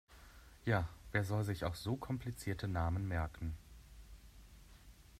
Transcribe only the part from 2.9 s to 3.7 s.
merken!